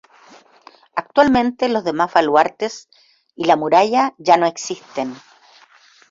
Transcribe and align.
Actualmente 0.95 1.69
los 1.69 1.83
demás 1.83 2.11
baluartes 2.11 2.89
y 3.35 3.45
la 3.45 3.55
muralla 3.55 4.15
ya 4.17 4.35
no 4.35 4.47
existen. 4.47 5.15